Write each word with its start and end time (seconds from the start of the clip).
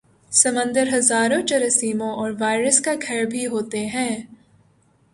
سمندر 0.31 0.87
ہزاروں 0.93 1.41
جراثیموں 1.41 2.11
اور 2.13 2.31
وائرس 2.39 2.79
کا 2.81 2.93
گھر 3.07 3.23
بھی 3.25 3.45
ہوتے 3.47 3.85
ہیں 3.87 4.15